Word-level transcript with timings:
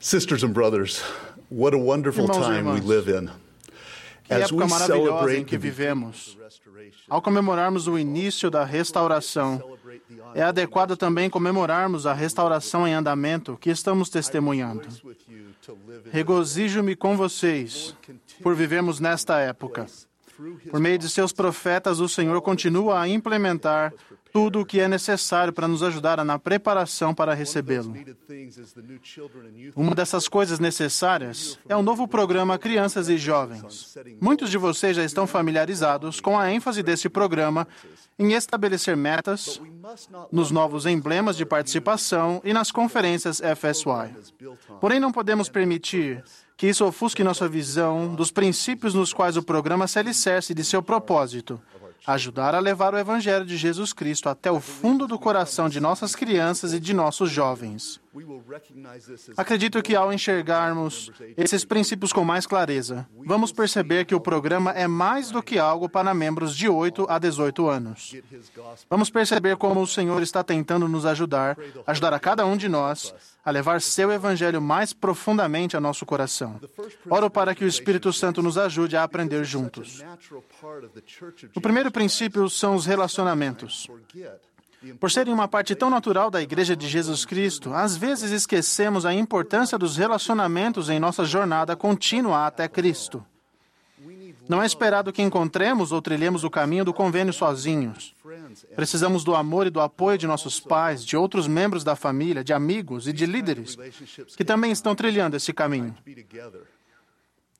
Sisters 0.00 0.44
and 0.44 0.52
brothers, 0.52 1.02
what 1.50 1.74
a 1.74 1.78
wonderful 1.78 2.24
Irmãos 2.24 2.46
time 2.46 2.72
we 2.72 2.80
live 2.80 3.08
in. 3.08 3.28
Que 4.24 4.34
As 4.34 4.42
época 4.42 4.64
we 4.64 4.70
maravilhosa 4.70 5.36
em 5.36 5.44
que 5.44 5.58
vivemos. 5.58 6.38
Ao 7.08 7.20
comemorarmos 7.20 7.88
o 7.88 7.98
início 7.98 8.48
da 8.48 8.64
restauração, 8.64 9.60
é 10.34 10.42
adequado 10.42 10.96
também 10.96 11.28
comemorarmos 11.28 12.06
a 12.06 12.12
restauração 12.12 12.86
em 12.86 12.94
andamento 12.94 13.56
que 13.60 13.70
estamos 13.70 14.08
testemunhando. 14.08 14.86
Regozijo-me 16.12 16.94
com 16.94 17.16
vocês 17.16 17.96
por 18.40 18.54
vivermos 18.54 19.00
nesta 19.00 19.40
época. 19.40 19.86
Por 20.70 20.78
meio 20.78 20.98
de 20.98 21.08
seus 21.08 21.32
profetas, 21.32 22.00
o 22.00 22.08
Senhor 22.08 22.40
continua 22.40 23.00
a 23.00 23.08
implementar 23.08 23.92
tudo 24.32 24.60
o 24.60 24.66
que 24.66 24.80
é 24.80 24.86
necessário 24.86 25.52
para 25.52 25.66
nos 25.66 25.82
ajudar 25.82 26.22
na 26.24 26.38
preparação 26.38 27.14
para 27.14 27.34
recebê-lo. 27.34 27.94
Uma 29.74 29.94
dessas 29.94 30.28
coisas 30.28 30.60
necessárias 30.60 31.58
é 31.68 31.76
o 31.76 31.82
novo 31.82 32.06
programa 32.06 32.58
Crianças 32.58 33.08
e 33.08 33.16
Jovens. 33.16 33.96
Muitos 34.20 34.50
de 34.50 34.58
vocês 34.58 34.96
já 34.96 35.04
estão 35.04 35.26
familiarizados 35.26 36.20
com 36.20 36.38
a 36.38 36.52
ênfase 36.52 36.82
desse 36.82 37.08
programa 37.08 37.66
em 38.18 38.32
estabelecer 38.32 38.96
metas 38.96 39.60
nos 40.32 40.50
novos 40.50 40.86
emblemas 40.86 41.36
de 41.36 41.46
participação 41.46 42.40
e 42.44 42.52
nas 42.52 42.72
conferências 42.72 43.40
FSY. 43.40 44.14
Porém, 44.80 44.98
não 44.98 45.12
podemos 45.12 45.48
permitir 45.48 46.24
que 46.56 46.66
isso 46.66 46.84
ofusque 46.84 47.22
nossa 47.22 47.48
visão 47.48 48.14
dos 48.14 48.32
princípios 48.32 48.92
nos 48.92 49.12
quais 49.12 49.36
o 49.36 49.42
programa 49.42 49.86
se 49.86 49.98
alicerce 49.98 50.52
de 50.52 50.64
seu 50.64 50.82
propósito. 50.82 51.60
Ajudar 52.06 52.54
a 52.54 52.58
levar 52.58 52.94
o 52.94 52.98
Evangelho 52.98 53.44
de 53.44 53.56
Jesus 53.56 53.92
Cristo 53.92 54.28
até 54.28 54.50
o 54.50 54.60
fundo 54.60 55.06
do 55.06 55.18
coração 55.18 55.68
de 55.68 55.78
nossas 55.78 56.16
crianças 56.16 56.72
e 56.72 56.80
de 56.80 56.92
nossos 56.92 57.30
jovens. 57.30 58.00
Acredito 59.36 59.82
que 59.82 59.94
ao 59.94 60.12
enxergarmos 60.12 61.10
esses 61.36 61.64
princípios 61.64 62.12
com 62.12 62.24
mais 62.24 62.46
clareza, 62.46 63.06
vamos 63.26 63.52
perceber 63.52 64.04
que 64.04 64.14
o 64.14 64.20
programa 64.20 64.72
é 64.72 64.86
mais 64.86 65.30
do 65.30 65.42
que 65.42 65.58
algo 65.58 65.88
para 65.88 66.14
membros 66.14 66.56
de 66.56 66.68
8 66.68 67.06
a 67.08 67.18
18 67.18 67.68
anos. 67.68 68.14
Vamos 68.88 69.10
perceber 69.10 69.56
como 69.56 69.80
o 69.80 69.86
Senhor 69.86 70.22
está 70.22 70.42
tentando 70.42 70.88
nos 70.88 71.04
ajudar, 71.06 71.56
ajudar 71.86 72.12
a 72.12 72.20
cada 72.20 72.46
um 72.46 72.56
de 72.56 72.68
nós 72.68 73.14
a 73.44 73.50
levar 73.50 73.80
seu 73.80 74.10
evangelho 74.12 74.60
mais 74.60 74.92
profundamente 74.92 75.76
a 75.76 75.80
nosso 75.80 76.04
coração. 76.04 76.60
Oro 77.08 77.30
para 77.30 77.54
que 77.54 77.64
o 77.64 77.68
Espírito 77.68 78.12
Santo 78.12 78.42
nos 78.42 78.58
ajude 78.58 78.96
a 78.96 79.02
aprender 79.02 79.44
juntos. 79.44 80.04
O 81.54 81.60
primeiro 81.60 81.90
princípio 81.90 82.48
são 82.50 82.74
os 82.74 82.84
relacionamentos. 82.84 83.88
Por 85.00 85.10
serem 85.10 85.34
uma 85.34 85.48
parte 85.48 85.74
tão 85.74 85.90
natural 85.90 86.30
da 86.30 86.40
Igreja 86.40 86.76
de 86.76 86.86
Jesus 86.86 87.24
Cristo, 87.24 87.72
às 87.72 87.96
vezes 87.96 88.30
esquecemos 88.30 89.04
a 89.04 89.12
importância 89.12 89.76
dos 89.76 89.96
relacionamentos 89.96 90.88
em 90.88 91.00
nossa 91.00 91.24
jornada 91.24 91.74
contínua 91.74 92.46
até 92.46 92.68
Cristo. 92.68 93.24
Não 94.48 94.62
é 94.62 94.66
esperado 94.66 95.12
que 95.12 95.20
encontremos 95.20 95.92
ou 95.92 96.00
trilhemos 96.00 96.42
o 96.42 96.50
caminho 96.50 96.84
do 96.84 96.94
convênio 96.94 97.32
sozinhos. 97.32 98.14
Precisamos 98.74 99.22
do 99.22 99.34
amor 99.34 99.66
e 99.66 99.70
do 99.70 99.80
apoio 99.80 100.16
de 100.16 100.26
nossos 100.26 100.58
pais, 100.58 101.04
de 101.04 101.16
outros 101.16 101.46
membros 101.46 101.84
da 101.84 101.94
família, 101.94 102.42
de 102.42 102.52
amigos 102.52 103.06
e 103.06 103.12
de 103.12 103.26
líderes 103.26 103.76
que 104.36 104.44
também 104.44 104.72
estão 104.72 104.94
trilhando 104.94 105.36
esse 105.36 105.52
caminho. 105.52 105.94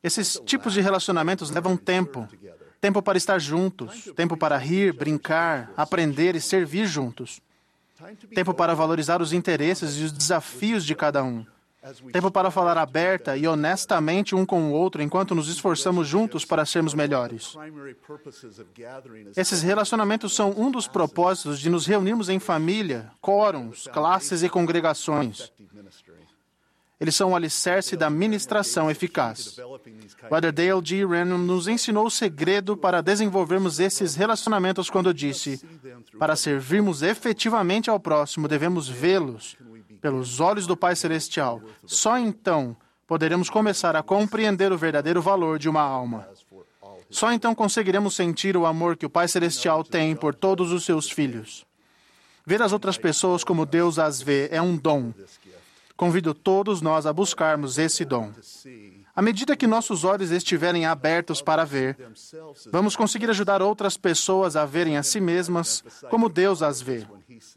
Esses 0.03 0.41
tipos 0.47 0.73
de 0.73 0.81
relacionamentos 0.81 1.51
levam 1.51 1.77
tempo. 1.77 2.27
Tempo 2.81 3.03
para 3.03 3.19
estar 3.19 3.39
juntos, 3.41 4.09
tempo 4.15 4.37
para 4.37 4.57
rir, 4.57 4.93
brincar, 4.93 5.73
aprender 5.77 6.37
e 6.37 6.41
servir 6.41 6.87
juntos. 6.87 7.41
Tempo 8.35 8.55
para 8.55 8.75
valorizar 8.75 9.21
os 9.21 9.33
interesses 9.33 9.97
e 9.97 10.05
os 10.05 10.13
desafios 10.13 10.85
de 10.85 10.95
cada 10.95 11.25
um. 11.25 11.45
Tempo 12.13 12.31
para 12.31 12.51
falar 12.51 12.77
aberta 12.77 13.37
e 13.37 13.47
honestamente 13.47 14.35
um 14.35 14.45
com 14.45 14.71
o 14.71 14.73
outro 14.73 15.01
enquanto 15.03 15.35
nos 15.35 15.49
esforçamos 15.49 16.07
juntos 16.07 16.45
para 16.45 16.67
sermos 16.67 16.93
melhores. 16.93 17.57
Esses 19.37 19.63
relacionamentos 19.63 20.35
são 20.35 20.51
um 20.57 20.71
dos 20.71 20.87
propósitos 20.87 21.59
de 21.59 21.71
nos 21.71 21.87
reunirmos 21.87 22.29
em 22.29 22.39
família, 22.39 23.11
quórums, 23.21 23.89
classes 23.93 24.43
e 24.43 24.49
congregações. 24.49 25.53
Eles 27.01 27.15
são 27.15 27.31
o 27.31 27.37
alicerce 27.37 27.97
da 27.97 28.11
ministração 28.11 28.91
eficaz. 28.91 29.57
Brother 30.29 30.53
Dale 30.53 30.85
G. 30.85 31.07
Rennan 31.07 31.39
nos 31.39 31.69
ensinou 31.69 32.07
o 32.07 32.11
segredo 32.11 32.77
para 32.77 33.01
desenvolvermos 33.01 33.79
esses 33.79 34.17
relacionamentos 34.17 34.91
quando 34.91 35.15
disse: 35.15 35.61
para 36.19 36.35
servirmos 36.35 37.03
efetivamente 37.03 37.89
ao 37.89 38.01
próximo, 38.01 38.49
devemos 38.49 38.89
vê-los 38.89 39.57
pelos 40.01 40.41
olhos 40.41 40.67
do 40.67 40.77
Pai 40.77 40.97
Celestial. 40.97 41.63
Só 41.87 42.19
então 42.19 42.77
poderemos 43.07 43.49
começar 43.49 43.95
a 43.95 44.03
compreender 44.03 44.73
o 44.73 44.79
verdadeiro 44.79 45.23
valor 45.23 45.59
de 45.59 45.69
uma 45.69 45.83
alma. 45.83 46.29
Só 47.09 47.33
então 47.33 47.55
conseguiremos 47.55 48.15
sentir 48.15 48.57
o 48.57 48.67
amor 48.67 48.97
que 48.97 49.07
o 49.07 49.11
Pai 49.11 49.29
Celestial 49.29 49.85
tem 49.85 50.15
por 50.15 50.35
todos 50.35 50.73
os 50.73 50.85
seus 50.85 51.09
filhos. 51.09 51.65
Ver 52.45 52.63
as 52.63 52.73
outras 52.73 52.97
pessoas 52.97 53.45
como 53.45 53.67
Deus 53.67 53.99
as 53.99 54.23
vê 54.23 54.49
é 54.51 54.61
um 54.61 54.77
dom. 54.77 55.13
Convido 55.99 56.33
todos 56.33 56.81
nós 56.81 57.07
a 57.07 57.13
buscarmos 57.13 57.77
esse 57.77 58.05
dom. 58.05 58.31
À 59.17 59.21
medida 59.21 59.57
que 59.57 59.67
nossos 59.67 60.05
olhos 60.05 60.31
estiverem 60.31 60.87
abertos 60.87 61.43
para 61.43 61.65
ver, 61.65 61.97
vamos 62.71 62.95
conseguir 62.95 63.29
ajudar 63.29 63.61
outras 63.61 63.97
pessoas 63.97 64.55
a 64.55 64.65
verem 64.65 64.97
a 64.97 65.03
si 65.03 65.21
mesmas 65.21 65.83
como 66.09 66.29
Deus 66.29 66.63
as 66.63 66.81
vê. 66.81 67.05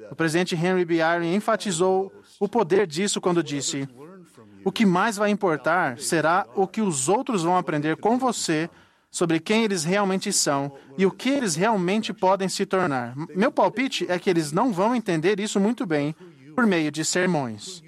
O 0.09 0.15
presidente 0.15 0.55
Henry 0.55 0.83
B. 0.83 0.95
Eyring 0.95 1.35
enfatizou 1.35 2.11
o 2.39 2.49
poder 2.49 2.87
disso 2.87 3.21
quando 3.21 3.43
disse: 3.43 3.87
O 4.65 4.71
que 4.71 4.87
mais 4.87 5.17
vai 5.17 5.29
importar 5.29 5.99
será 5.99 6.47
o 6.55 6.65
que 6.65 6.81
os 6.81 7.07
outros 7.07 7.43
vão 7.43 7.55
aprender 7.55 7.95
com 7.97 8.17
você 8.17 8.67
sobre 9.11 9.39
quem 9.39 9.63
eles 9.63 9.83
realmente 9.83 10.33
são 10.33 10.71
e 10.97 11.05
o 11.05 11.11
que 11.11 11.29
eles 11.29 11.53
realmente 11.53 12.11
podem 12.11 12.49
se 12.49 12.65
tornar. 12.65 13.13
Meu 13.35 13.51
palpite 13.51 14.07
é 14.09 14.17
que 14.17 14.31
eles 14.31 14.51
não 14.51 14.73
vão 14.73 14.95
entender 14.95 15.39
isso 15.39 15.59
muito 15.59 15.85
bem 15.85 16.15
por 16.55 16.65
meio 16.65 16.91
de 16.91 17.05
sermões. 17.05 17.83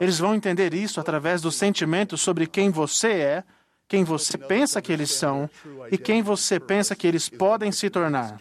Eles 0.00 0.18
vão 0.18 0.34
entender 0.34 0.74
isso 0.74 1.00
através 1.00 1.40
dos 1.40 1.56
sentimentos 1.56 2.20
sobre 2.20 2.46
quem 2.46 2.70
você 2.70 3.08
é, 3.08 3.44
quem 3.88 4.04
você 4.04 4.36
pensa 4.38 4.80
que 4.80 4.92
eles 4.92 5.10
são 5.10 5.48
e 5.90 5.98
quem 5.98 6.22
você 6.22 6.58
pensa 6.58 6.96
que 6.96 7.06
eles 7.06 7.28
podem 7.28 7.70
se 7.70 7.90
tornar. 7.90 8.38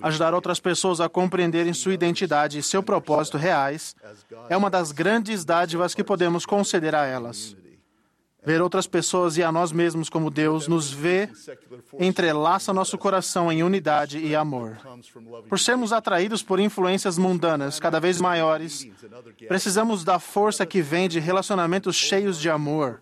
Ajudar 0.00 0.34
outras 0.34 0.58
pessoas 0.58 1.00
a 1.00 1.08
compreenderem 1.08 1.72
sua 1.72 1.94
identidade 1.94 2.58
e 2.58 2.62
seu 2.62 2.82
propósito 2.82 3.36
reais 3.36 3.94
é 4.48 4.56
uma 4.56 4.70
das 4.70 4.90
grandes 4.90 5.44
dádivas 5.44 5.94
que 5.94 6.02
podemos 6.02 6.46
conceder 6.46 6.94
a 6.94 7.04
elas. 7.04 7.54
Ver 8.44 8.60
outras 8.60 8.88
pessoas 8.88 9.36
e 9.36 9.42
a 9.42 9.52
nós 9.52 9.70
mesmos 9.70 10.08
como 10.08 10.28
Deus 10.28 10.66
nos 10.66 10.90
vê 10.90 11.28
entrelaça 11.98 12.72
nosso 12.72 12.98
coração 12.98 13.52
em 13.52 13.62
unidade 13.62 14.18
e 14.18 14.34
amor. 14.34 14.78
Por 15.48 15.60
sermos 15.60 15.92
atraídos 15.92 16.42
por 16.42 16.58
influências 16.58 17.16
mundanas 17.16 17.78
cada 17.78 18.00
vez 18.00 18.20
maiores, 18.20 18.88
precisamos 19.46 20.02
da 20.02 20.18
força 20.18 20.66
que 20.66 20.82
vem 20.82 21.08
de 21.08 21.20
relacionamentos 21.20 21.94
cheios 21.94 22.40
de 22.40 22.50
amor. 22.50 23.00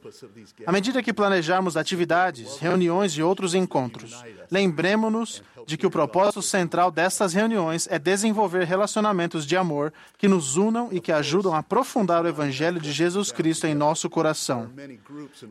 À 0.67 0.73
medida 0.73 1.03
que 1.03 1.13
planejarmos 1.13 1.77
atividades, 1.77 2.59
reuniões 2.59 3.13
e 3.13 3.23
outros 3.23 3.55
encontros, 3.55 4.23
lembremos-nos 4.51 5.43
de 5.71 5.77
que 5.77 5.87
o 5.87 5.91
propósito 5.91 6.43
central 6.43 6.91
dessas 6.91 7.33
reuniões 7.33 7.87
é 7.89 7.97
desenvolver 7.97 8.65
relacionamentos 8.65 9.47
de 9.47 9.57
amor 9.57 9.93
que 10.19 10.27
nos 10.27 10.57
unam 10.57 10.89
e 10.91 11.01
que 11.01 11.13
ajudam 11.13 11.55
a 11.55 11.59
aprofundar 11.59 12.25
o 12.25 12.29
Evangelho 12.29 12.81
de 12.81 12.91
Jesus 12.91 13.31
Cristo 13.31 13.69
em 13.69 13.75
nosso 13.75 14.11
coração. 14.11 14.69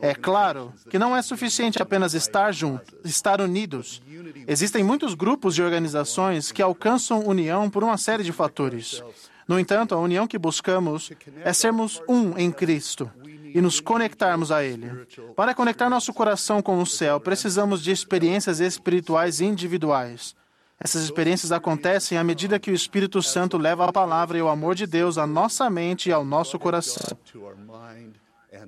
É 0.01 0.13
claro 0.13 0.73
que 0.89 0.99
não 0.99 1.15
é 1.15 1.21
suficiente 1.21 1.81
apenas 1.81 2.13
estar 2.13 2.51
juntos, 2.51 2.93
estar 3.05 3.39
unidos. 3.39 4.01
Existem 4.45 4.83
muitos 4.83 5.13
grupos 5.13 5.57
e 5.57 5.61
organizações 5.61 6.51
que 6.51 6.61
alcançam 6.61 7.25
união 7.25 7.69
por 7.69 7.81
uma 7.81 7.95
série 7.95 8.23
de 8.23 8.33
fatores. 8.33 9.01
No 9.47 9.57
entanto, 9.57 9.95
a 9.95 9.99
união 9.99 10.27
que 10.27 10.37
buscamos 10.37 11.13
é 11.45 11.53
sermos 11.53 12.01
um 12.09 12.37
em 12.37 12.51
Cristo 12.51 13.09
e 13.53 13.61
nos 13.61 13.79
conectarmos 13.79 14.51
a 14.51 14.63
Ele. 14.63 15.05
Para 15.35 15.53
conectar 15.53 15.89
nosso 15.89 16.13
coração 16.13 16.61
com 16.61 16.81
o 16.81 16.85
céu, 16.85 17.19
precisamos 17.19 17.81
de 17.81 17.91
experiências 17.91 18.59
espirituais 18.59 19.41
individuais. 19.41 20.35
Essas 20.79 21.03
experiências 21.03 21.51
acontecem 21.51 22.17
à 22.17 22.23
medida 22.23 22.59
que 22.59 22.71
o 22.71 22.73
Espírito 22.73 23.21
Santo 23.21 23.57
leva 23.57 23.85
a 23.85 23.91
palavra 23.91 24.37
e 24.37 24.41
o 24.41 24.47
amor 24.47 24.75
de 24.75 24.87
Deus 24.87 25.17
à 25.17 25.27
nossa 25.27 25.69
mente 25.69 26.09
e 26.09 26.13
ao 26.13 26.23
nosso 26.23 26.57
coração. 26.57 27.17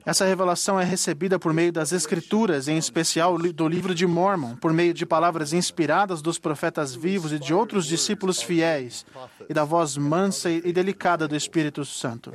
Essa 0.06 0.25
revelação 0.25 0.80
é 0.80 0.83
recebida 0.83 1.39
por 1.39 1.54
meio 1.54 1.72
das 1.72 1.92
Escrituras, 1.92 2.68
em 2.68 2.78
especial 2.78 3.38
do 3.38 3.68
livro 3.68 3.95
de 3.95 4.06
Mormon, 4.06 4.56
por 4.56 4.72
meio 4.72 4.94
de 4.94 5.06
palavras 5.06 5.54
inspiradas 5.54 6.22
dos 6.22 6.38
profetas 6.38 6.94
vivos 6.94 7.31
e 7.31 7.39
de 7.39 7.54
outros 7.54 7.88
discípulos 7.88 8.42
fiéis, 8.42 9.06
e 9.50 9.54
da 9.54 9.63
voz 9.63 9.98
mansa 9.98 10.51
e 10.51 10.72
delicada 10.72 11.28
do 11.28 11.36
Espírito 11.36 11.83
Santo. 11.83 12.31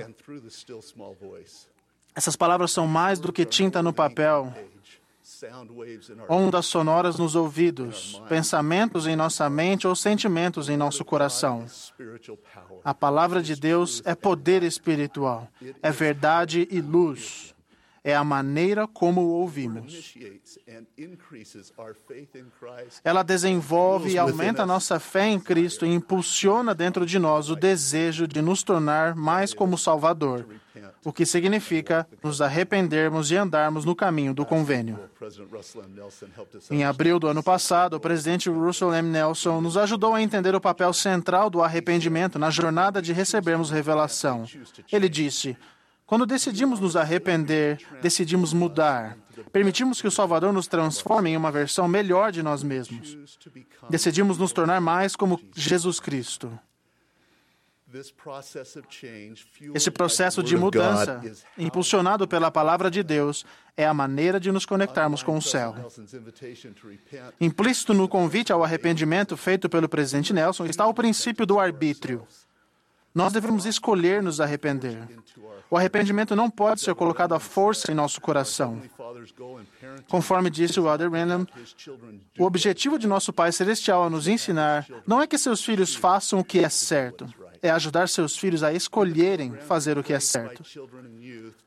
Essas 2.17 2.35
palavras 2.35 2.73
são 2.73 2.87
mais 2.87 3.21
do 3.21 3.31
que 3.31 3.45
tinta 3.45 3.83
no 3.83 3.93
papel. 3.93 4.53
ondas 6.31 6.65
sonoras 6.65 7.19
nos 7.19 7.37
ouvidos, 7.37 8.23
pensamentos 8.27 9.07
em 9.07 9.15
nossa 9.15 9.51
mente 9.51 9.87
ou 9.87 9.95
sentimentos 9.95 10.71
em 10.71 10.79
nosso 10.79 11.05
coração. 11.05 11.67
A 12.83 12.95
palavra 12.95 13.43
de 13.43 13.55
Deus 13.55 14.01
é 14.07 14.15
poder 14.15 14.63
espiritual, 14.63 15.47
é 15.83 15.91
verdade 15.91 16.67
e 16.71 16.81
luz. 16.81 17.55
É 18.07 18.15
a 18.15 18.23
maneira 18.23 18.87
como 18.87 19.21
o 19.21 19.31
ouvimos. 19.31 20.15
Ela 23.03 23.25
desenvolve 23.25 24.13
e 24.13 24.17
aumenta 24.17 24.63
a 24.63 24.67
nossa 24.67 25.01
fé 25.01 25.27
em 25.27 25.41
Cristo 25.41 25.85
e 25.85 25.93
impulsiona 25.93 26.73
dentro 26.73 27.05
de 27.05 27.19
nós 27.19 27.51
o 27.51 27.57
desejo 27.57 28.29
de 28.29 28.41
nos 28.41 28.63
tornar 28.63 29.17
mais 29.17 29.53
como 29.53 29.77
Salvador, 29.77 30.47
o 31.05 31.13
que 31.13 31.27
significa 31.27 32.07
nos 32.23 32.41
arrependermos 32.41 33.33
e 33.33 33.37
andarmos 33.37 33.85
no 33.85 33.97
caminho 33.97 34.33
do 34.33 34.47
convênio. 34.47 35.01
Em 36.71 36.85
abril 36.85 37.19
do 37.19 37.27
ano 37.27 37.43
passado, 37.43 37.95
o 37.95 38.01
presidente 38.01 38.49
Russell 38.49 38.95
M. 38.95 39.09
Nelson 39.09 39.61
nos 39.61 39.77
ajudou 39.77 40.15
a 40.15 40.23
entender 40.23 40.55
o 40.55 40.61
papel 40.61 40.93
central 40.93 41.51
do 41.51 41.61
arrependimento 41.61 42.39
na 42.39 42.51
jornada 42.51 43.03
de 43.03 43.13
recebermos 43.13 43.69
revelação. 43.69 44.45
Ele 44.93 45.09
disse: 45.09 45.57
Quando 46.07 46.25
decidimos 46.25 46.79
nos 46.79 46.97
arrepender, 46.97 47.79
decidimos 48.01 48.53
mudar. 48.53 49.19
Permitimos 49.53 50.01
que 50.01 50.07
o 50.07 50.11
Salvador 50.11 50.53
nos 50.53 50.69
transforme 50.69 51.31
em 51.31 51.37
uma 51.37 51.51
versão 51.51 51.89
melhor 51.89 52.31
de 52.31 52.43
nós 52.43 52.63
mesmos. 52.63 53.19
Decidimos 53.91 54.39
nos 54.39 54.53
tornar 54.53 54.81
mais 54.81 55.17
como 55.17 55.41
Jesus 55.55 55.99
Cristo. 55.99 56.57
Esse 59.75 59.91
processo 59.91 60.43
de 60.43 60.57
mudança, 60.57 61.23
impulsionado 61.57 62.27
pela 62.27 62.51
palavra 62.51 62.91
de 62.91 63.03
Deus, 63.03 63.45
é 63.77 63.87
a 63.87 63.95
maneira 63.95 64.39
de 64.39 64.53
nos 64.53 64.67
conectarmos 64.67 65.23
com 65.23 65.37
o 65.37 65.43
céu. 65.43 65.75
Implícito 67.41 67.95
no 67.95 68.09
convite 68.09 68.53
ao 68.53 68.63
arrependimento 68.63 69.37
feito 69.37 69.69
pelo 69.69 69.89
presidente 69.89 70.33
Nelson 70.33 70.67
está 70.67 70.87
o 70.87 70.95
princípio 70.95 71.47
do 71.47 71.59
arbítrio. 71.59 72.27
Nós 73.17 73.33
devemos 73.33 73.65
escolher 73.65 74.23
nos 74.23 74.43
arrepender. 74.43 75.09
O 75.71 75.77
arrependimento 75.79 76.37
não 76.37 76.51
pode 76.51 76.83
ser 76.83 76.95
colocado 76.95 77.35
à 77.35 77.41
força 77.41 77.91
em 77.91 77.95
nosso 77.95 78.21
coração. 78.21 78.83
Conforme 80.11 80.51
disse 80.51 80.79
o 80.79 80.87
Elder 80.87 81.11
Random, 81.11 81.47
o 82.39 82.45
objetivo 82.45 82.99
de 82.99 83.07
nosso 83.07 83.33
Pai 83.33 83.51
Celestial 83.53 84.05
a 84.05 84.11
nos 84.11 84.29
ensinar 84.29 84.87
não 85.07 85.23
é 85.23 85.27
que 85.27 85.39
seus 85.39 85.65
filhos 85.65 85.95
façam 85.95 86.41
o 86.41 86.45
que 86.45 86.59
é 86.59 86.69
certo, 86.69 87.27
é 87.63 87.71
ajudar 87.71 88.09
seus 88.09 88.37
filhos 88.37 88.63
a 88.63 88.73
escolherem 88.73 89.53
fazer 89.67 89.99
o 89.99 90.03
que 90.03 90.13
é 90.13 90.21
certo. 90.21 90.63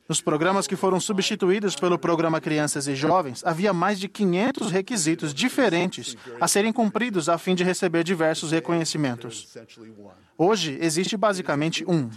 Nos 0.08 0.22
programas 0.22 0.66
que 0.66 0.76
foram 0.76 1.00
substituídos 1.00 1.76
pelo 1.76 2.00
programa 2.00 2.42
Crianças 2.42 2.88
e 2.88 2.96
Jovens, 2.96 3.44
havia 3.46 3.72
mais 3.72 4.00
de 4.00 4.08
500 4.08 4.72
requisitos 4.72 5.34
diferentes 5.34 6.18
a 6.42 6.48
serem 6.48 6.74
cumpridos 6.74 7.30
a 7.30 7.38
fim 7.38 7.54
de 7.54 7.64
receber 7.64 8.04
diversos 8.04 8.52
reconhecimentos. 8.52 9.56
Hoje, 10.38 10.78
existe 10.82 11.16
basicamente 11.16 11.86
um. 11.88 12.10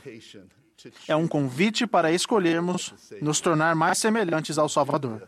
É 1.07 1.15
um 1.15 1.29
convite 1.29 1.87
para 1.87 2.11
escolhermos 2.11 2.95
nos 3.21 3.41
tornar 3.41 3.75
mais 3.75 3.99
semelhantes 3.99 4.59
ao 4.59 4.69
Salvador. 4.69 5.23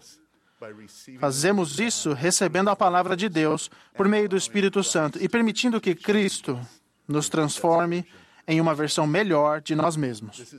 Fazemos 1.18 1.78
isso 1.78 2.12
recebendo 2.12 2.70
a 2.70 2.76
palavra 2.76 3.16
de 3.16 3.28
Deus 3.28 3.70
por 3.94 4.08
meio 4.08 4.28
do 4.28 4.36
Espírito 4.36 4.82
Santo 4.82 5.22
e 5.22 5.28
permitindo 5.28 5.80
que 5.80 5.94
Cristo 5.94 6.58
nos 7.06 7.28
transforme 7.28 8.06
em 8.46 8.60
uma 8.60 8.74
versão 8.74 9.06
melhor 9.06 9.60
de 9.60 9.74
nós 9.74 9.96
mesmos. 9.96 10.54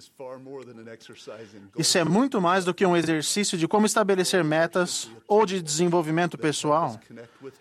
Isso 1.77 1.97
é 1.97 2.03
muito 2.03 2.41
mais 2.41 2.65
do 2.65 2.73
que 2.73 2.85
um 2.85 2.95
exercício 2.95 3.57
de 3.57 3.67
como 3.67 3.85
estabelecer 3.85 4.43
metas 4.43 5.09
ou 5.27 5.45
de 5.45 5.61
desenvolvimento 5.61 6.37
pessoal. 6.37 6.99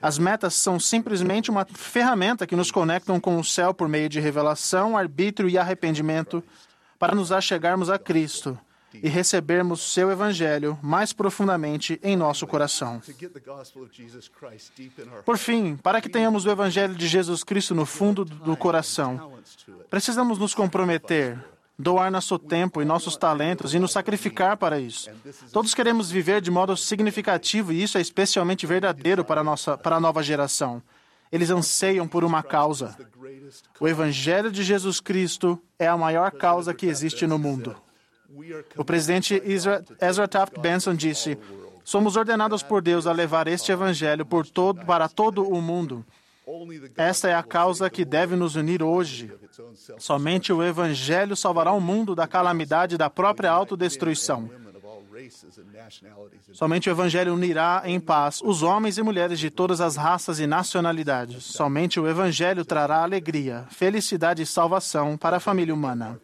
As 0.01 0.19
metas 0.19 0.55
são 0.55 0.81
simplesmente 0.81 1.51
uma 1.51 1.65
ferramenta 1.65 2.47
que 2.47 2.57
nos 2.57 2.71
conectam 2.71 3.21
com 3.21 3.39
o 3.39 3.45
céu 3.45 3.75
por 3.75 3.89
meio 3.89 4.09
de 4.09 4.21
revelação, 4.21 4.97
arbítrio 4.97 5.49
e 5.49 5.59
arrependimento 5.59 6.43
para 6.99 7.15
nos 7.15 7.31
achegarmos 7.31 7.91
a 7.91 7.99
Cristo 7.99 8.59
e 9.03 9.09
recebermos 9.09 9.93
seu 9.93 10.11
evangelho 10.11 10.79
mais 10.83 11.13
profundamente 11.13 11.99
em 12.03 12.17
nosso 12.17 12.47
coração. 12.47 13.01
Por 15.25 15.39
fim, 15.39 15.77
para 15.77 16.01
que 16.01 16.09
tenhamos 16.09 16.45
o 16.45 16.51
evangelho 16.51 16.95
de 16.95 17.07
Jesus 17.07 17.43
Cristo 17.43 17.75
no 17.75 17.87
fundo 17.87 18.25
do 18.25 18.57
coração, 18.57 19.33
precisamos 19.91 20.39
nos 20.39 20.55
comprometer, 20.55 21.39
doar 21.79 22.11
nosso 22.11 22.39
tempo 22.39 22.81
e 22.81 22.85
nossos 22.85 23.17
talentos 23.17 23.75
e 23.75 23.79
nos 23.79 23.93
sacrificar 23.93 24.57
para 24.57 24.79
isso. 24.79 25.11
Todos 25.53 25.75
queremos 25.75 26.11
viver 26.11 26.41
de 26.41 26.51
modo 26.51 26.77
significativo 26.77 27.73
e 27.73 27.83
isso 27.83 27.99
é 27.99 28.01
especialmente 28.01 28.67
verdadeiro 28.67 29.25
para 29.25 29.41
a, 29.41 29.45
nossa, 29.45 29.77
para 29.77 29.97
a 29.97 30.01
nova 30.01 30.23
geração. 30.23 30.83
Eles 31.33 31.51
anseiam 31.51 32.07
por 32.07 32.23
uma 32.23 32.43
causa. 32.43 32.97
O 33.81 33.89
Evangelho 33.89 34.53
de 34.53 34.63
Jesus 34.63 35.01
Cristo 35.01 35.61
é 35.79 35.87
a 35.87 35.97
maior 35.97 36.31
causa 36.31 36.73
que 36.73 36.87
existe 36.87 37.27
no 37.27 37.39
mundo. 37.39 37.75
O 38.77 38.85
presidente 38.85 39.43
Ezra, 40.01 40.29
Taft 40.29 40.59
Benson 40.59 40.95
disse: 40.95 41.39
Somos 41.85 42.17
ordenados 42.17 42.63
por 42.63 42.83
Deus 42.83 43.07
a 43.07 43.13
levar 43.13 43.47
este 43.47 43.73
Evangelho 43.73 44.27
todo, 44.53 44.85
para 44.85 45.09
todo 45.09 45.47
o 45.49 45.61
mundo. 45.61 46.05
Esta 46.97 47.29
é 47.29 47.35
a 47.35 47.43
causa 47.43 47.89
que 47.89 48.05
deve 48.05 48.37
nos 48.37 48.55
unir 48.55 48.83
hoje. 48.83 49.33
Somente 49.99 50.53
o 50.53 50.63
Evangelho 50.63 51.35
salvará 51.35 51.73
o 51.73 51.81
mundo 51.81 52.15
da 52.15 52.27
calamidade 52.27 52.99
da 52.99 53.09
própria 53.09 53.51
autodestruição. 53.51 54.51
Somente 56.53 56.89
o 56.89 56.93
Evangelho 56.93 57.33
unirá 57.33 57.83
em 57.87 57.99
paz 57.99 58.41
os 58.43 58.63
homens 58.63 58.99
e 58.99 59.03
mulheres 59.03 59.39
de 59.39 59.51
todas 59.51 59.81
as 59.81 59.97
raças 59.97 60.39
e 60.39 60.47
nacionalidades. 60.47 61.45
Somente 61.45 61.99
o 61.99 62.07
Evangelho 62.07 62.65
trará 62.65 63.03
alegria, 63.03 63.65
felicidade 63.71 64.43
e 64.43 64.47
salvação 64.47 65.17
para 65.17 65.39
a 65.39 65.41
família 65.41 65.73
humana. 65.73 66.21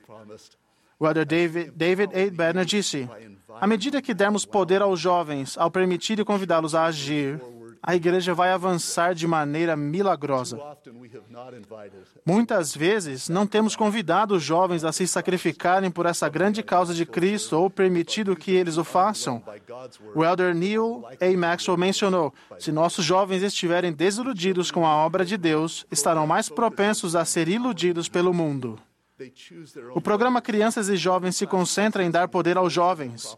Elder 1.06 1.25
David, 1.25 1.73
David 1.75 2.11
A. 2.14 2.31
Banner 2.31 2.64
disse: 2.64 3.08
À 3.61 3.67
medida 3.67 4.02
que 4.02 4.14
dermos 4.14 4.44
poder 4.44 4.82
aos 4.82 5.00
jovens, 5.00 5.56
ao 5.56 5.70
permitir 5.70 6.19
e 6.19 6.25
convidá-los 6.25 6.75
a 6.75 6.85
agir, 6.85 7.41
a 7.82 7.97
igreja 7.97 8.35
vai 8.35 8.52
avançar 8.52 9.14
de 9.14 9.26
maneira 9.26 9.75
milagrosa. 9.75 10.61
Muitas 12.26 12.75
vezes 12.75 13.29
não 13.29 13.47
temos 13.47 13.75
convidado 13.75 14.35
os 14.35 14.43
jovens 14.43 14.85
a 14.85 14.93
se 14.93 15.06
sacrificarem 15.08 15.91
por 15.91 16.05
essa 16.05 16.29
grande 16.29 16.62
causa 16.62 16.93
de 16.93 17.06
Cristo 17.06 17.58
ou 17.58 17.70
permitido 17.70 18.37
que 18.37 18.50
eles 18.50 18.76
o 18.76 18.85
façam. 18.85 19.43
O 20.14 20.23
elder 20.23 20.55
Neil 20.55 21.02
A. 21.20 21.37
Maxwell 21.37 21.79
mencionou: 21.79 22.35
se 22.58 22.70
nossos 22.70 23.05
jovens 23.05 23.43
estiverem 23.43 23.93
desiludidos 23.93 24.70
com 24.70 24.87
a 24.87 24.94
obra 24.94 25.25
de 25.25 25.38
Deus, 25.38 25.87
estarão 25.91 26.26
mais 26.26 26.49
propensos 26.50 27.17
a 27.17 27.25
ser 27.25 27.49
iludidos 27.49 28.08
pelo 28.08 28.35
mundo. 28.35 28.79
O 29.94 30.00
programa 30.00 30.40
Crianças 30.40 30.88
e 30.88 30.96
Jovens 30.96 31.37
se 31.37 31.46
concentra 31.46 32.02
em 32.02 32.11
dar 32.11 32.28
poder 32.28 32.56
aos 32.56 32.72
jovens. 32.72 33.37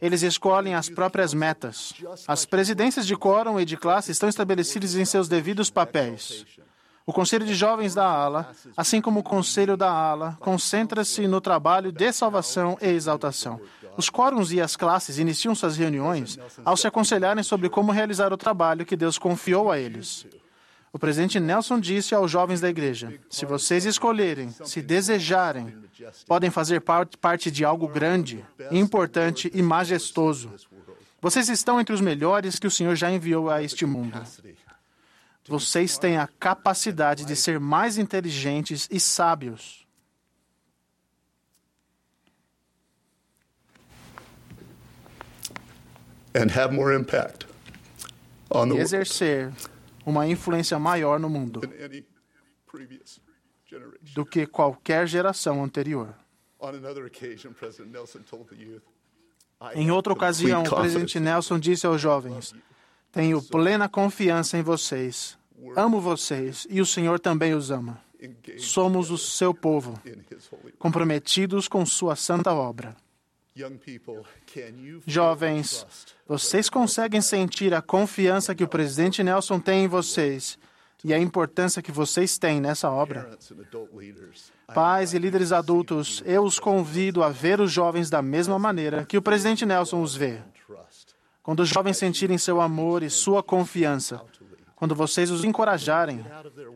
Eles 0.00 0.22
escolhem 0.22 0.74
as 0.74 0.88
próprias 0.88 1.32
metas. 1.32 1.94
As 2.26 2.44
presidências 2.44 3.06
de 3.06 3.16
quórum 3.16 3.60
e 3.60 3.64
de 3.64 3.76
classe 3.76 4.10
estão 4.10 4.28
estabelecidas 4.28 4.96
em 4.96 5.04
seus 5.04 5.28
devidos 5.28 5.70
papéis. 5.70 6.44
O 7.04 7.12
Conselho 7.12 7.44
de 7.44 7.54
Jovens 7.54 7.94
da 7.94 8.06
ALA, 8.06 8.50
assim 8.76 9.00
como 9.00 9.20
o 9.20 9.22
Conselho 9.24 9.76
da 9.76 9.90
ALA, 9.90 10.36
concentra-se 10.40 11.26
no 11.26 11.40
trabalho 11.40 11.90
de 11.90 12.12
salvação 12.12 12.76
e 12.80 12.88
exaltação. 12.88 13.60
Os 13.96 14.08
quórums 14.08 14.52
e 14.52 14.60
as 14.60 14.76
classes 14.76 15.18
iniciam 15.18 15.54
suas 15.54 15.76
reuniões 15.76 16.38
ao 16.64 16.76
se 16.76 16.86
aconselharem 16.86 17.42
sobre 17.42 17.68
como 17.68 17.92
realizar 17.92 18.32
o 18.32 18.36
trabalho 18.36 18.86
que 18.86 18.96
Deus 18.96 19.18
confiou 19.18 19.70
a 19.70 19.78
eles. 19.78 20.26
O 20.92 20.98
presidente 20.98 21.40
Nelson 21.40 21.80
disse 21.80 22.14
aos 22.14 22.30
jovens 22.30 22.60
da 22.60 22.68
igreja: 22.68 23.18
se 23.30 23.46
vocês 23.46 23.86
escolherem, 23.86 24.50
se 24.64 24.82
desejarem, 24.82 25.74
podem 26.26 26.50
fazer 26.50 26.80
par- 26.80 27.06
parte 27.18 27.50
de 27.50 27.64
algo 27.64 27.88
grande, 27.88 28.44
importante 28.70 29.50
e 29.54 29.62
majestoso. 29.62 30.52
Vocês 31.20 31.48
estão 31.48 31.80
entre 31.80 31.94
os 31.94 32.00
melhores 32.00 32.58
que 32.58 32.66
o 32.66 32.70
Senhor 32.70 32.94
já 32.94 33.10
enviou 33.10 33.48
a 33.48 33.62
este 33.62 33.86
mundo. 33.86 34.20
Vocês 35.48 35.96
têm 35.96 36.18
a 36.18 36.28
capacidade 36.38 37.24
de 37.24 37.34
ser 37.36 37.58
mais 37.58 37.96
inteligentes 37.96 38.86
e 38.90 39.00
sábios. 39.00 39.82
and 46.34 46.50
have 46.50 46.72
more 46.72 46.92
impact 46.92 47.46
on 48.50 48.68
the 48.70 48.76
E 48.76 48.80
exercer 48.80 49.52
uma 50.04 50.26
influência 50.26 50.78
maior 50.78 51.18
no 51.18 51.28
mundo 51.28 51.60
do 54.14 54.26
que 54.26 54.46
qualquer 54.46 55.06
geração 55.06 55.62
anterior. 55.62 56.14
Em 59.74 59.90
outra 59.90 60.12
ocasião, 60.12 60.62
o 60.62 60.76
presidente 60.76 61.20
Nelson 61.20 61.58
disse 61.58 61.86
aos 61.86 62.00
jovens: 62.00 62.54
Tenho 63.10 63.42
plena 63.42 63.88
confiança 63.88 64.58
em 64.58 64.62
vocês. 64.62 65.38
Amo 65.76 66.00
vocês 66.00 66.66
e 66.68 66.80
o 66.80 66.86
Senhor 66.86 67.20
também 67.20 67.54
os 67.54 67.70
ama. 67.70 68.00
Somos 68.58 69.10
o 69.10 69.18
seu 69.18 69.52
povo, 69.52 70.00
comprometidos 70.78 71.66
com 71.66 71.84
sua 71.84 72.14
santa 72.14 72.52
obra. 72.52 72.96
Jovens, 75.06 75.86
vocês 76.26 76.70
conseguem 76.70 77.20
sentir 77.20 77.74
a 77.74 77.82
confiança 77.82 78.54
que 78.54 78.64
o 78.64 78.68
presidente 78.68 79.22
Nelson 79.22 79.60
tem 79.60 79.84
em 79.84 79.88
vocês 79.88 80.58
e 81.04 81.12
a 81.12 81.18
importância 81.18 81.82
que 81.82 81.92
vocês 81.92 82.38
têm 82.38 82.60
nessa 82.60 82.90
obra? 82.90 83.36
Pais 84.72 85.12
e 85.12 85.18
líderes 85.18 85.52
adultos, 85.52 86.22
eu 86.24 86.44
os 86.44 86.58
convido 86.58 87.22
a 87.22 87.28
ver 87.28 87.60
os 87.60 87.70
jovens 87.70 88.08
da 88.08 88.22
mesma 88.22 88.58
maneira 88.58 89.04
que 89.04 89.18
o 89.18 89.22
presidente 89.22 89.66
Nelson 89.66 90.00
os 90.00 90.14
vê. 90.14 90.40
Quando 91.42 91.60
os 91.60 91.68
jovens 91.68 91.98
sentirem 91.98 92.38
seu 92.38 92.60
amor 92.60 93.02
e 93.02 93.10
sua 93.10 93.42
confiança, 93.42 94.22
quando 94.76 94.94
vocês 94.94 95.30
os 95.30 95.44
encorajarem 95.44 96.24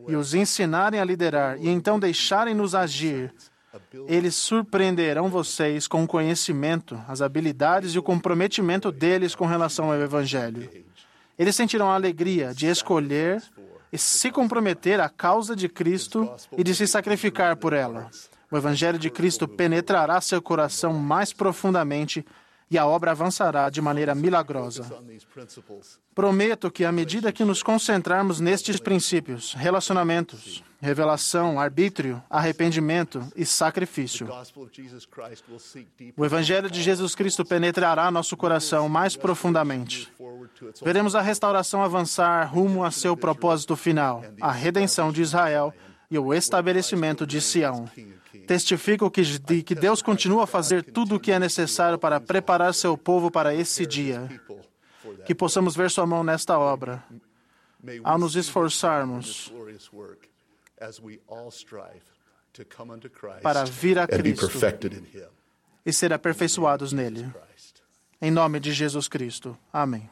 e 0.07 0.15
os 0.15 0.33
ensinarem 0.33 0.99
a 0.99 1.05
liderar 1.05 1.57
e 1.59 1.69
então 1.69 1.99
deixarem-nos 1.99 2.75
agir, 2.75 3.33
eles 4.07 4.35
surpreenderão 4.35 5.29
vocês 5.29 5.87
com 5.87 6.03
o 6.03 6.07
conhecimento, 6.07 6.99
as 7.07 7.21
habilidades 7.21 7.93
e 7.93 7.99
o 7.99 8.03
comprometimento 8.03 8.91
deles 8.91 9.35
com 9.35 9.45
relação 9.45 9.91
ao 9.91 9.99
Evangelho. 9.99 10.69
Eles 11.37 11.55
sentirão 11.55 11.91
a 11.91 11.95
alegria 11.95 12.53
de 12.53 12.67
escolher 12.67 13.41
e 13.91 13.97
se 13.97 14.31
comprometer 14.31 14.99
à 14.99 15.09
causa 15.09 15.55
de 15.55 15.69
Cristo 15.69 16.29
e 16.57 16.63
de 16.63 16.75
se 16.75 16.87
sacrificar 16.87 17.55
por 17.55 17.73
ela. 17.73 18.09
O 18.51 18.57
Evangelho 18.57 18.97
de 18.97 19.09
Cristo 19.09 19.47
penetrará 19.47 20.19
seu 20.21 20.41
coração 20.41 20.93
mais 20.93 21.33
profundamente 21.33 22.25
e 22.69 22.77
a 22.77 22.85
obra 22.85 23.11
avançará 23.11 23.69
de 23.69 23.81
maneira 23.81 24.13
milagrosa. 24.13 24.85
Prometo 26.13 26.69
que, 26.69 26.83
à 26.83 26.91
medida 26.91 27.31
que 27.31 27.45
nos 27.45 27.63
concentrarmos 27.63 28.39
nestes 28.39 28.79
princípios, 28.79 29.53
relacionamentos, 29.53 30.63
revelação, 30.81 31.59
arbítrio, 31.59 32.21
arrependimento 32.29 33.25
e 33.35 33.45
sacrifício, 33.45 34.27
o 36.15 36.25
Evangelho 36.25 36.69
de 36.69 36.81
Jesus 36.81 37.15
Cristo 37.15 37.43
penetrará 37.43 38.11
nosso 38.11 38.37
coração 38.37 38.87
mais 38.87 39.15
profundamente. 39.15 40.11
Veremos 40.83 41.15
a 41.15 41.21
restauração 41.21 41.83
avançar 41.83 42.43
rumo 42.45 42.83
a 42.83 42.91
seu 42.91 43.17
propósito 43.17 43.75
final, 43.75 44.23
a 44.39 44.51
redenção 44.51 45.11
de 45.11 45.21
Israel 45.21 45.73
e 46.09 46.17
o 46.17 46.33
estabelecimento 46.33 47.25
de 47.25 47.41
Sião. 47.41 47.89
Testifico 48.45 49.11
que, 49.11 49.21
de 49.23 49.61
que 49.61 49.75
Deus 49.75 50.01
continua 50.01 50.43
a 50.43 50.47
fazer 50.47 50.83
tudo 50.83 51.15
o 51.15 51.19
que 51.19 51.31
é 51.31 51.39
necessário 51.39 51.97
para 51.97 52.19
preparar 52.19 52.73
seu 52.73 52.97
povo 52.97 53.29
para 53.29 53.53
esse 53.53 53.85
dia. 53.85 54.29
Que 55.25 55.35
possamos 55.35 55.75
ver 55.75 55.89
sua 55.89 56.05
mão 56.05 56.23
nesta 56.23 56.57
obra. 56.57 57.03
Ao 58.03 58.17
nos 58.17 58.35
esforçarmos 58.35 59.51
para 63.41 63.63
vir 63.65 63.99
a 63.99 64.07
Cristo 64.07 64.47
perfected 64.47 64.93
in 64.93 65.03
Him. 65.17 65.27
e 65.85 65.93
ser 65.93 66.11
aperfeiçoados 66.13 66.91
nele. 66.91 67.31
Em 68.21 68.31
nome 68.31 68.59
de 68.59 68.71
Jesus 68.71 69.07
Cristo. 69.07 69.57
Amém. 69.71 70.09